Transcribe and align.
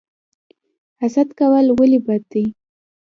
حسد 1.01 1.29
کول 1.39 1.65
ولې 1.77 1.99
بد 2.05 2.21
دي؟ 2.31 2.45